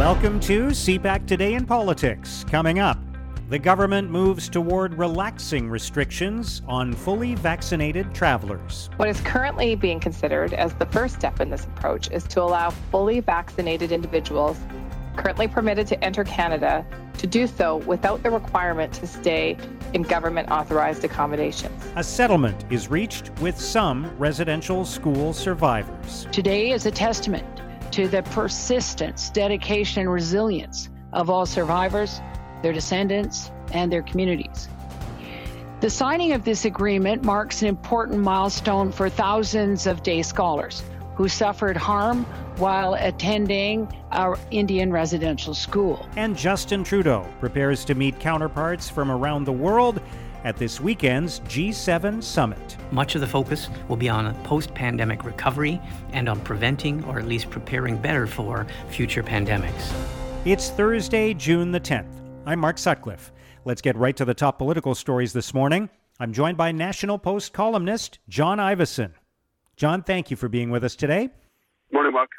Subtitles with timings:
[0.00, 2.46] Welcome to CPAC Today in Politics.
[2.50, 2.96] Coming up,
[3.50, 8.88] the government moves toward relaxing restrictions on fully vaccinated travelers.
[8.96, 12.70] What is currently being considered as the first step in this approach is to allow
[12.70, 14.56] fully vaccinated individuals
[15.16, 16.82] currently permitted to enter Canada
[17.18, 19.58] to do so without the requirement to stay
[19.92, 21.84] in government authorized accommodations.
[21.96, 26.26] A settlement is reached with some residential school survivors.
[26.32, 27.60] Today is a testament
[27.92, 32.20] to the persistence, dedication, and resilience of all survivors,
[32.62, 34.68] their descendants, and their communities.
[35.80, 40.82] The signing of this agreement marks an important milestone for thousands of day scholars
[41.14, 42.24] who suffered harm
[42.56, 46.06] while attending our Indian residential school.
[46.16, 50.02] And Justin Trudeau prepares to meet counterparts from around the world
[50.44, 52.76] at this weekend's G7 summit.
[52.90, 55.80] Much of the focus will be on post pandemic recovery
[56.12, 59.92] and on preventing or at least preparing better for future pandemics.
[60.44, 62.12] It's Thursday, June the 10th.
[62.46, 63.32] I'm Mark Sutcliffe.
[63.64, 65.90] Let's get right to the top political stories this morning.
[66.18, 69.12] I'm joined by National Post columnist John Ivison.
[69.76, 71.30] John, thank you for being with us today.
[71.92, 72.30] Morning, Mark.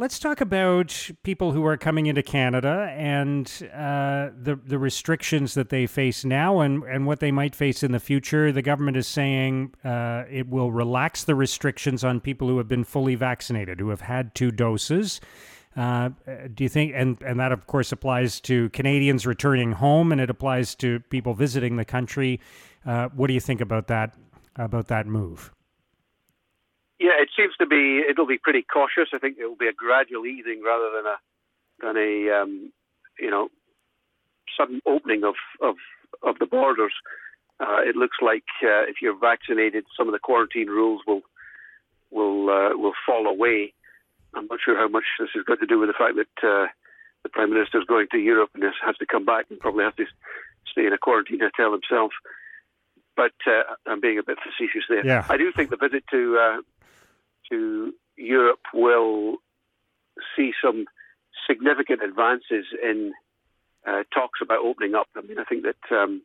[0.00, 5.70] Let's talk about people who are coming into Canada and uh, the the restrictions that
[5.70, 8.52] they face now and, and what they might face in the future.
[8.52, 12.84] The government is saying uh, it will relax the restrictions on people who have been
[12.84, 15.20] fully vaccinated, who have had two doses.
[15.76, 16.10] Uh,
[16.54, 20.30] do you think, and, and that of course applies to Canadians returning home, and it
[20.30, 22.38] applies to people visiting the country.
[22.86, 24.14] Uh, what do you think about that
[24.54, 25.52] about that move?
[26.98, 28.02] Yeah, it seems to be.
[28.08, 29.10] It'll be pretty cautious.
[29.14, 31.16] I think it will be a gradual easing rather than a
[31.80, 32.72] than a um,
[33.18, 33.48] you know
[34.56, 35.76] sudden opening of of,
[36.22, 36.94] of the borders.
[37.60, 41.22] Uh, it looks like uh, if you're vaccinated, some of the quarantine rules will
[42.10, 43.72] will uh, will fall away.
[44.34, 46.66] I'm not sure how much this has got to do with the fact that uh,
[47.22, 49.96] the prime minister is going to Europe and has to come back and probably have
[49.96, 50.06] to
[50.70, 52.12] stay in a quarantine hotel himself.
[53.16, 55.04] But uh, I'm being a bit facetious there.
[55.04, 55.26] Yeah.
[55.28, 56.62] I do think the visit to uh,
[57.50, 59.36] to Europe will
[60.36, 60.86] see some
[61.48, 63.12] significant advances in
[63.86, 65.06] uh, talks about opening up.
[65.16, 66.22] I mean, I think that um,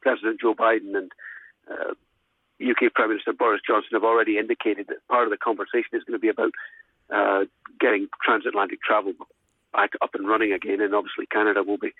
[0.00, 1.12] President Joe Biden and
[1.70, 1.94] uh,
[2.60, 6.18] UK Prime Minister Boris Johnson have already indicated that part of the conversation is going
[6.18, 6.52] to be about
[7.12, 7.44] uh,
[7.78, 9.12] getting transatlantic travel
[9.72, 11.92] back up and running again, and obviously Canada will be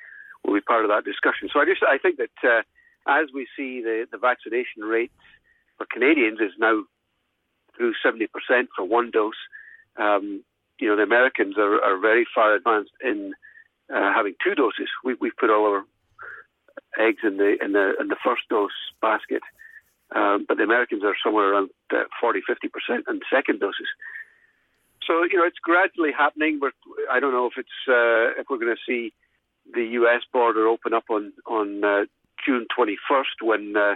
[0.44, 1.48] will be part of that discussion.
[1.52, 2.62] So I just I think that uh,
[3.06, 5.12] as we see the the vaccination rates
[5.76, 6.82] for Canadians is now
[7.76, 8.28] through 70%
[8.76, 9.34] for one dose.
[9.96, 10.42] Um,
[10.78, 13.34] you know, the Americans are, are very far advanced in
[13.92, 14.88] uh, having two doses.
[15.04, 15.84] We, we've put all our
[16.98, 18.70] eggs in the in the in the first dose
[19.00, 19.42] basket,
[20.14, 23.88] um, but the Americans are somewhere around uh, 40, 50 percent in second doses.
[25.06, 26.58] So you know, it's gradually happening.
[26.60, 26.72] But
[27.10, 29.12] I don't know if it's uh, if we're going to see
[29.72, 30.22] the U.S.
[30.32, 32.04] border open up on on uh,
[32.44, 33.94] June 21st when uh,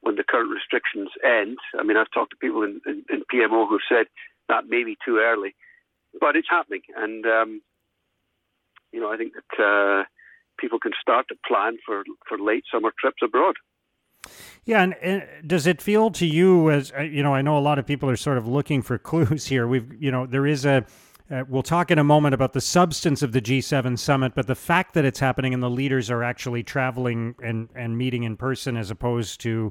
[0.00, 1.58] when the current restrictions end.
[1.78, 4.06] I mean, I've talked to people in, in, in PMO who've said
[4.48, 5.54] that may be too early,
[6.20, 7.60] but it's happening, and um,
[8.92, 10.04] you know, I think that uh,
[10.58, 13.56] people can start to plan for for late summer trips abroad.
[14.64, 17.34] Yeah, and, and, does it feel to you as uh, you know?
[17.34, 19.66] I know a lot of people are sort of looking for clues here.
[19.66, 20.84] We've you know there is a.
[21.30, 24.54] Uh, we'll talk in a moment about the substance of the G7 summit, but the
[24.54, 28.78] fact that it's happening and the leaders are actually traveling and, and meeting in person
[28.78, 29.70] as opposed to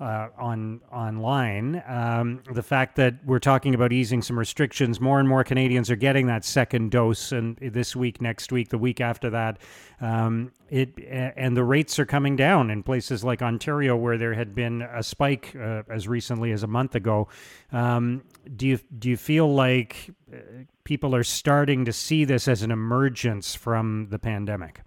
[0.00, 1.82] uh, on online.
[1.86, 5.96] Um, the fact that we're talking about easing some restrictions, more and more Canadians are
[5.96, 9.58] getting that second dose, and this week, next week, the week after that,
[10.00, 10.90] um, it
[11.36, 15.02] and the rates are coming down in places like Ontario, where there had been a
[15.02, 17.28] spike uh, as recently as a month ago.
[17.72, 18.22] Um,
[18.56, 20.36] do you do you feel like uh,
[20.84, 24.80] people are starting to see this as an emergence from the pandemic?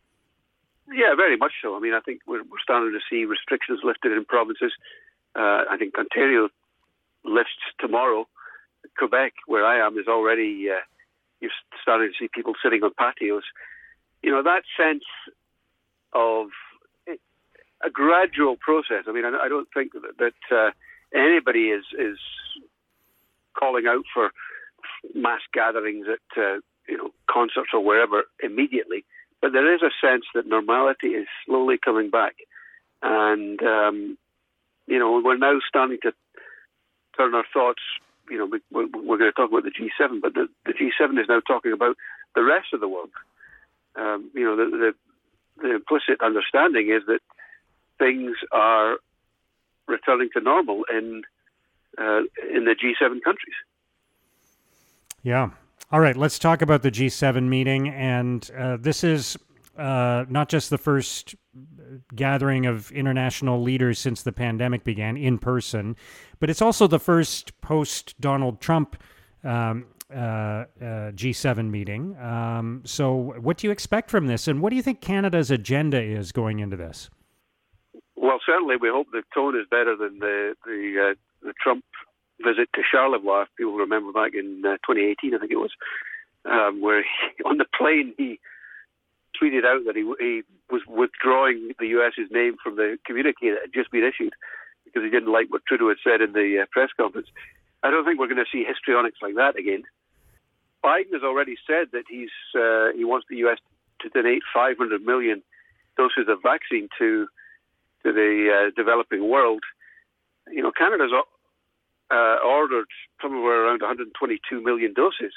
[0.92, 1.76] Yeah, very much so.
[1.76, 4.74] I mean, I think we're, we're starting to see restrictions lifted in provinces.
[5.36, 6.50] Uh, I think Ontario
[7.24, 8.28] lifts tomorrow.
[8.98, 10.82] Quebec, where I am, is already uh,
[11.40, 13.44] you're starting to see people sitting on patios.
[14.22, 15.04] You know that sense
[16.14, 16.48] of
[17.84, 19.06] a gradual process.
[19.08, 20.72] I mean, I, don't think that, that uh,
[21.14, 22.18] anybody is is
[23.58, 24.32] calling out for
[25.14, 29.04] mass gatherings at uh, you know concerts or wherever immediately.
[29.42, 32.36] But there is a sense that normality is slowly coming back,
[33.02, 34.18] and um,
[34.88, 36.14] you know we're now starting to
[37.18, 37.82] turn our thoughts.
[38.30, 41.20] You know, we, we're, we're going to talk about the G7, but the, the G7
[41.20, 41.98] is now talking about
[42.34, 43.10] the rest of the world.
[43.98, 44.94] Um, you know, the, the
[45.62, 47.20] the implicit understanding is that
[48.00, 48.98] things are
[49.88, 51.24] returning to normal in
[51.98, 52.22] uh,
[52.54, 53.56] in the G7 countries.
[55.24, 55.50] Yeah,
[55.92, 57.90] All right, let's talk about the G7 meeting.
[57.90, 59.38] And uh, this is
[59.78, 61.36] uh, not just the first
[62.16, 65.98] gathering of international leaders since the pandemic began in person,
[66.40, 68.96] but it's also the first post Donald Trump
[69.44, 70.66] um, uh, uh,
[71.12, 72.16] G7 meeting.
[72.18, 76.02] Um, so, what do you expect from this, and what do you think Canada's agenda
[76.02, 77.10] is going into this?
[78.16, 81.84] Well, certainly, we hope the tone is better than the the, uh, the Trump
[82.42, 83.46] visit to Charlevoix.
[83.58, 85.72] People remember back in uh, 2018, I think it was,
[86.46, 88.40] um, where he, on the plane he
[89.42, 93.74] tweeted out that he, he was withdrawing the US's name from the communique that had
[93.74, 94.34] just been issued
[94.86, 97.28] because he didn't like what Trudeau had said in the uh, press conference.
[97.84, 99.84] I don't think we're going to see histrionics like that again.
[100.84, 103.60] Biden has already said that he's uh, he wants the US
[104.02, 105.42] to donate 500 million
[105.98, 107.28] doses of vaccine to
[108.04, 109.64] to the uh, developing world.
[110.52, 111.12] You know, Canada's
[112.12, 112.88] uh, ordered
[113.22, 115.34] somewhere around 122 million doses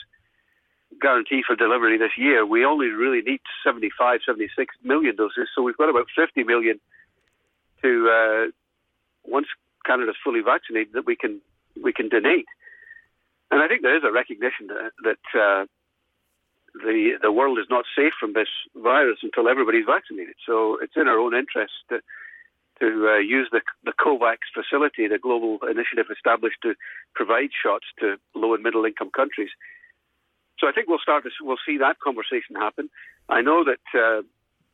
[1.00, 2.46] guarantee for delivery this year.
[2.46, 6.80] We only really need 75, 76 million doses, so we've got about 50 million
[7.82, 8.50] to uh,
[9.24, 9.46] once
[9.84, 11.40] Canada's fully vaccinated that we can
[11.82, 12.46] we can donate.
[13.50, 15.66] And I think there is a recognition that, that uh,
[16.74, 20.34] the the world is not safe from this virus until everybody's vaccinated.
[20.46, 22.00] So it's in our own interest to
[22.80, 26.74] to uh, use the the COVAX facility, the global initiative established to
[27.14, 29.50] provide shots to low and middle income countries.
[30.58, 32.90] So I think we'll start we'll see that conversation happen.
[33.28, 34.22] I know that uh,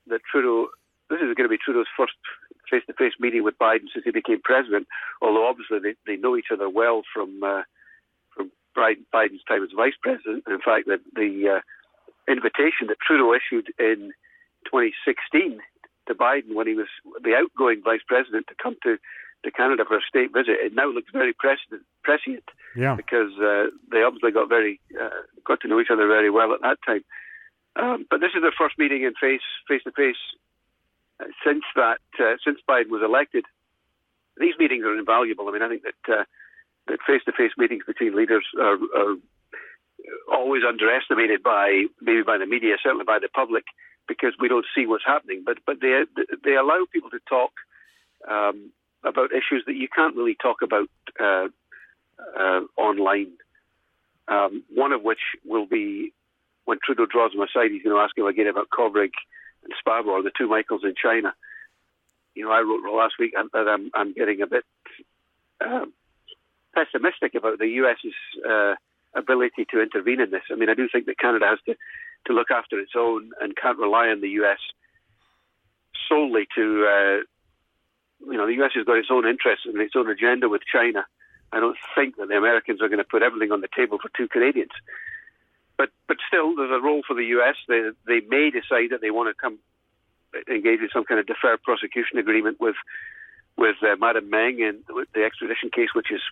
[0.06, 0.68] that Trudeau.
[1.08, 2.14] This is going to be Trudeau's first
[2.70, 4.86] face-to-face meeting with Biden since he became president.
[5.20, 7.62] Although obviously they, they know each other well from uh,
[8.34, 10.44] from Biden's time as vice president.
[10.46, 11.60] In fact, the, the uh,
[12.30, 14.12] invitation that Trudeau issued in
[14.70, 15.60] 2016
[16.10, 16.88] to Biden when he was
[17.22, 18.98] the outgoing vice president to come to,
[19.44, 22.44] to Canada for a state visit, it now looks very prescient, prescient
[22.76, 22.94] yeah.
[22.94, 26.60] because uh, they obviously got very uh, got to know each other very well at
[26.62, 27.04] that time.
[27.76, 30.20] Um, but this is their first meeting in face face to face
[31.44, 33.44] since that uh, since Biden was elected.
[34.36, 35.48] These meetings are invaluable.
[35.48, 36.24] I mean, I think that uh,
[36.88, 39.16] that face to face meetings between leaders are, are
[40.32, 43.64] always underestimated by maybe by the media, certainly by the public
[44.08, 45.42] because we don't see what's happening.
[45.44, 46.04] But but they
[46.44, 47.52] they allow people to talk
[48.28, 48.70] um,
[49.04, 50.88] about issues that you can't really talk about
[51.18, 51.48] uh,
[52.38, 53.32] uh, online.
[54.28, 56.12] Um, one of which will be
[56.64, 59.10] when Trudeau draws him aside, he's going to ask him again about Kovrig
[59.64, 61.34] and Spavor, the two Michaels in China.
[62.34, 64.64] You know, I wrote last week that I'm, I'm getting a bit
[65.60, 65.86] uh,
[66.74, 68.14] pessimistic about the US's
[68.48, 68.74] uh,
[69.14, 70.42] ability to intervene in this.
[70.50, 71.74] I mean, I do think that Canada has to
[72.26, 74.58] to look after its own and can't rely on the US
[76.08, 76.86] solely to.
[76.86, 77.24] Uh,
[78.30, 81.06] you know, the US has got its own interests and its own agenda with China.
[81.52, 84.10] I don't think that the Americans are going to put everything on the table for
[84.16, 84.72] two Canadians.
[85.76, 87.56] But but still, there's a role for the US.
[87.66, 89.58] They they may decide that they want to come
[90.48, 92.76] engage in some kind of deferred prosecution agreement with
[93.56, 94.84] with uh, Madam Meng and
[95.14, 96.22] the extradition case, which is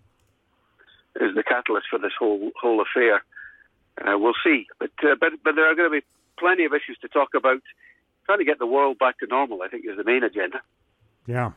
[1.20, 3.25] is the catalyst for this whole whole affair.
[4.00, 6.06] Uh, we'll see, but uh, but but there are going to be
[6.38, 7.60] plenty of issues to talk about.
[8.26, 10.60] Trying to get the world back to normal, I think, is the main agenda.
[11.26, 11.52] Yeah.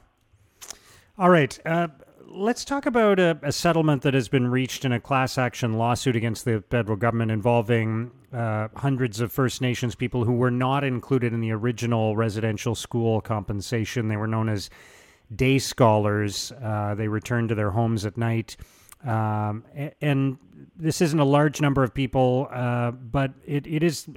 [1.18, 1.60] All right.
[1.66, 1.90] Uh,
[2.28, 6.16] let's talk about a, a, settlement that has been reached in a class action lawsuit
[6.16, 11.34] against the federal government involving uh, hundreds of First Nations people who were not included
[11.34, 14.08] in the original residential school compensation.
[14.08, 14.70] They were known as
[15.36, 16.52] day scholars.
[16.64, 18.56] Uh, they returned to their homes at night.
[19.04, 19.64] Um,
[20.02, 20.38] and
[20.76, 24.08] this isn't a large number of people, uh, but it, it is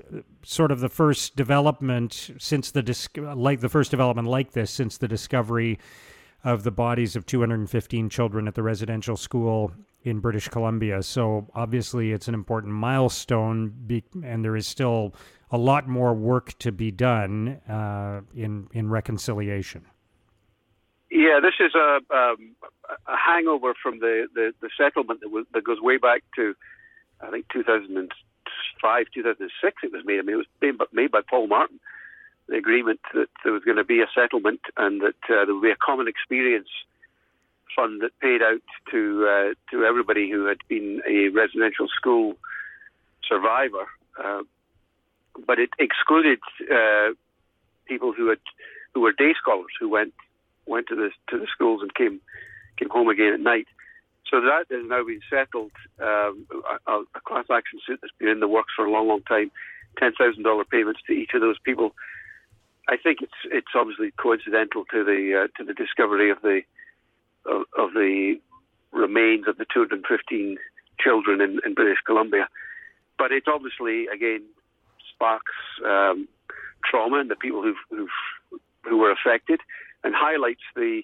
[0.42, 4.98] sort of the first development since the dis- like the first development like this since
[4.98, 5.78] the discovery
[6.42, 9.72] of the bodies of 215 children at the residential school
[10.02, 11.02] in British Columbia.
[11.02, 15.14] So obviously, it's an important milestone, be- and there is still
[15.50, 19.86] a lot more work to be done uh, in in reconciliation.
[21.14, 22.56] Yeah, this is a, um,
[23.06, 26.56] a hangover from the, the, the settlement that, was, that goes way back to,
[27.20, 29.76] I think, 2005, 2006.
[29.84, 30.18] It was made.
[30.18, 31.78] I mean, it was made, made by Paul Martin.
[32.48, 35.62] The agreement that there was going to be a settlement and that uh, there would
[35.62, 36.68] be a common experience
[37.76, 42.34] fund that paid out to uh, to everybody who had been a residential school
[43.26, 43.86] survivor,
[44.22, 44.42] uh,
[45.46, 46.38] but it excluded
[46.70, 47.10] uh,
[47.86, 48.38] people who had
[48.92, 50.12] who were day scholars who went
[50.66, 52.20] went to the to the schools and came
[52.78, 53.66] came home again at night.
[54.30, 55.72] So that has now been settled.
[56.00, 56.46] Um,
[56.86, 59.50] a, a, class action suit that's been in the works for a long, long time.
[59.98, 61.94] Ten thousand dollar payments to each of those people.
[62.88, 66.62] I think it's it's obviously coincidental to the uh, to the discovery of the
[67.46, 68.40] of, of, the
[68.90, 70.56] remains of the 215
[70.98, 72.48] children in, in British Columbia.
[73.18, 74.42] but it obviously again
[75.14, 75.52] sparks
[75.86, 76.26] um,
[76.84, 79.60] trauma in the people who've, who've, who were affected,
[80.04, 81.02] and highlights the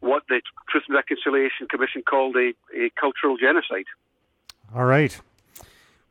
[0.00, 3.86] what the Truth and Reconciliation Commission called a, a cultural genocide.
[4.74, 5.18] All right.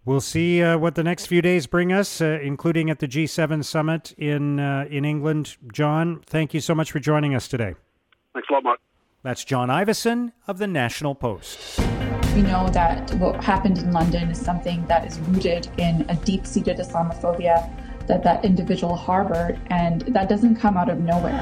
[0.05, 3.63] We'll see uh, what the next few days bring us, uh, including at the G7
[3.63, 5.57] summit in uh, in England.
[5.71, 7.75] John, thank you so much for joining us today.
[8.33, 8.79] Thanks a lot, Mark.
[9.21, 11.79] That's John Ivison of the National Post.
[12.35, 16.77] We know that what happened in London is something that is rooted in a deep-seated
[16.77, 17.69] Islamophobia
[18.07, 21.41] that that individual harbored, and that doesn't come out of nowhere.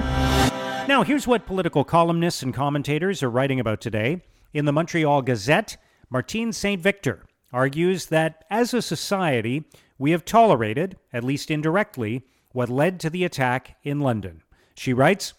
[0.87, 4.21] Now, here's what political columnists and commentators are writing about today.
[4.53, 5.77] In the Montreal Gazette,
[6.09, 6.81] Martine St.
[6.81, 9.63] Victor argues that as a society,
[9.97, 14.41] we have tolerated, at least indirectly, what led to the attack in London.
[14.75, 15.33] She writes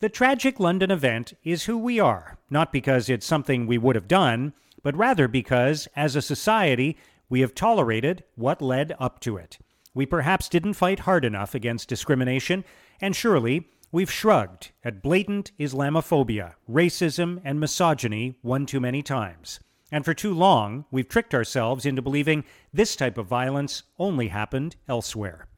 [0.00, 4.08] The tragic London event is who we are, not because it's something we would have
[4.08, 6.96] done, but rather because, as a society,
[7.28, 9.58] we have tolerated what led up to it.
[9.92, 12.64] We perhaps didn't fight hard enough against discrimination,
[13.00, 19.58] and surely we've shrugged at blatant Islamophobia, racism, and misogyny one too many times.
[19.90, 24.76] And for too long, we've tricked ourselves into believing this type of violence only happened
[24.88, 25.48] elsewhere.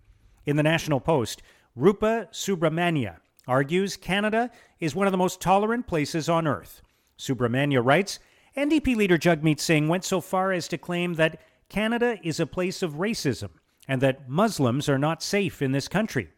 [0.46, 1.42] In the National Post,
[1.76, 6.80] Rupa Subramanya argues Canada is one of the most tolerant places on earth.
[7.18, 8.18] Subramanya writes
[8.56, 12.82] NDP leader Jagmeet Singh went so far as to claim that Canada is a place
[12.82, 13.50] of racism
[13.88, 16.30] and that Muslims are not safe in this country.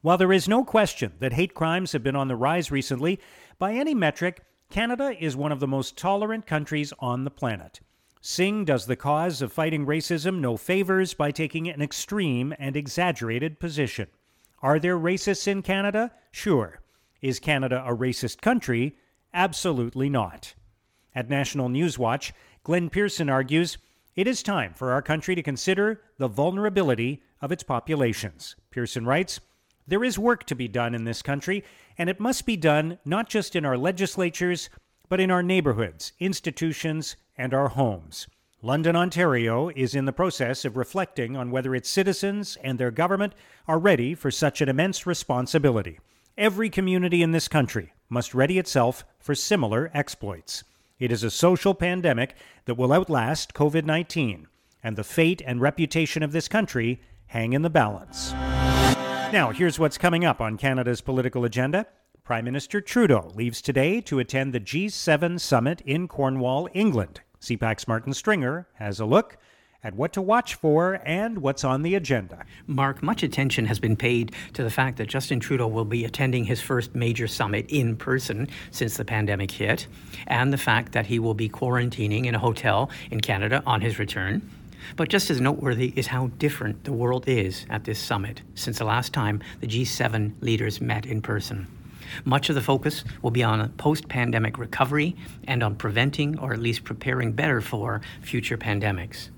[0.00, 3.18] While there is no question that hate crimes have been on the rise recently,
[3.58, 7.80] by any metric, Canada is one of the most tolerant countries on the planet.
[8.20, 13.58] Singh does the cause of fighting racism no favors by taking an extreme and exaggerated
[13.58, 14.08] position.
[14.60, 16.12] Are there racists in Canada?
[16.30, 16.80] Sure.
[17.22, 18.96] Is Canada a racist country?
[19.32, 20.54] Absolutely not.
[21.14, 22.32] At National News Watch,
[22.62, 23.78] Glen Pearson argues
[24.18, 28.56] it is time for our country to consider the vulnerability of its populations.
[28.72, 29.38] Pearson writes
[29.86, 31.62] There is work to be done in this country,
[31.96, 34.70] and it must be done not just in our legislatures,
[35.08, 38.26] but in our neighborhoods, institutions, and our homes.
[38.60, 43.34] London, Ontario is in the process of reflecting on whether its citizens and their government
[43.68, 46.00] are ready for such an immense responsibility.
[46.36, 50.64] Every community in this country must ready itself for similar exploits.
[50.98, 54.48] It is a social pandemic that will outlast COVID 19,
[54.82, 58.32] and the fate and reputation of this country hang in the balance.
[58.32, 61.86] Now, here's what's coming up on Canada's political agenda.
[62.24, 67.20] Prime Minister Trudeau leaves today to attend the G7 summit in Cornwall, England.
[67.40, 69.36] CPAC's Martin Stringer has a look
[69.84, 72.44] at what to watch for and what's on the agenda.
[72.66, 76.44] Mark, much attention has been paid to the fact that Justin Trudeau will be attending
[76.44, 79.86] his first major summit in person since the pandemic hit,
[80.26, 83.98] and the fact that he will be quarantining in a hotel in Canada on his
[83.98, 84.42] return.
[84.96, 88.84] But just as noteworthy is how different the world is at this summit since the
[88.84, 91.66] last time the G7 leaders met in person.
[92.24, 95.14] Much of the focus will be on post pandemic recovery
[95.46, 99.28] and on preventing or at least preparing better for future pandemics.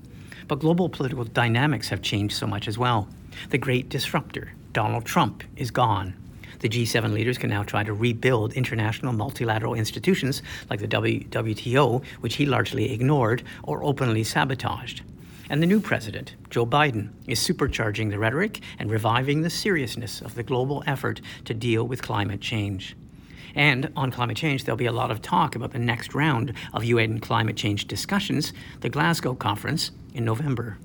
[0.51, 3.07] But global political dynamics have changed so much as well.
[3.51, 6.13] The great disruptor, Donald Trump, is gone.
[6.59, 12.35] The G7 leaders can now try to rebuild international multilateral institutions like the WTO, which
[12.35, 15.03] he largely ignored or openly sabotaged.
[15.49, 20.35] And the new president, Joe Biden, is supercharging the rhetoric and reviving the seriousness of
[20.35, 22.97] the global effort to deal with climate change.
[23.55, 26.83] And on climate change, there'll be a lot of talk about the next round of
[26.83, 30.77] UN climate change discussions, the Glasgow conference in November.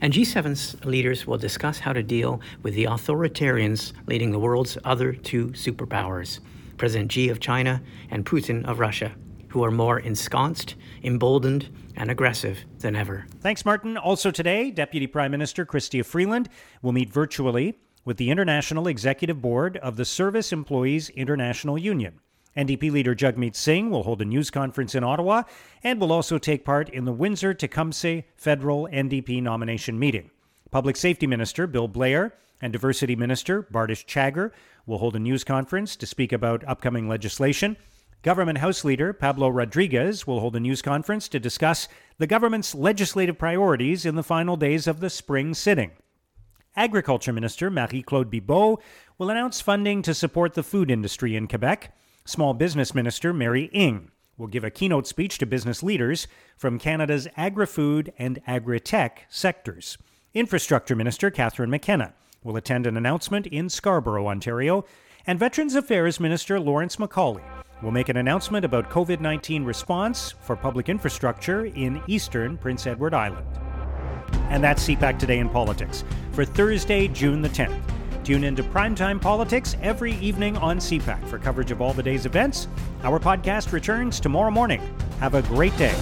[0.00, 5.12] And G7's leaders will discuss how to deal with the authoritarians leading the world's other
[5.12, 6.40] two superpowers,
[6.76, 9.12] President Xi of China and Putin of Russia,
[9.48, 13.26] who are more ensconced, emboldened, and aggressive than ever.
[13.40, 13.96] Thanks, Martin.
[13.96, 16.48] Also today, Deputy Prime Minister Chrystia Freeland
[16.82, 22.20] will meet virtually with the International Executive Board of the Service Employees International Union.
[22.56, 25.42] NDP leader Jagmeet Singh will hold a news conference in Ottawa
[25.82, 30.30] and will also take part in the Windsor Tecumseh federal NDP nomination meeting.
[30.70, 34.52] Public Safety Minister Bill Blair and Diversity Minister Bardish Chagger
[34.86, 37.76] will hold a news conference to speak about upcoming legislation.
[38.22, 43.36] Government House Leader Pablo Rodriguez will hold a news conference to discuss the government's legislative
[43.36, 45.90] priorities in the final days of the spring sitting.
[46.76, 48.78] Agriculture Minister Marie Claude Bibeau
[49.16, 51.94] will announce funding to support the food industry in Quebec.
[52.24, 56.26] Small Business Minister Mary Ng will give a keynote speech to business leaders
[56.56, 59.98] from Canada's agri food and agri tech sectors.
[60.32, 62.12] Infrastructure Minister Catherine McKenna
[62.42, 64.84] will attend an announcement in Scarborough, Ontario
[65.26, 67.44] And Veterans Affairs Minister Lawrence MacAulay
[67.82, 73.14] will make an announcement about COVID 19 response for public infrastructure in eastern Prince Edward
[73.14, 73.63] Island.
[74.54, 77.76] And that's CPAC Today in Politics for Thursday, June the 10th.
[78.22, 82.68] Tune into Primetime Politics every evening on CPAC for coverage of all the day's events.
[83.02, 84.80] Our podcast returns tomorrow morning.
[85.18, 85.96] Have a great day.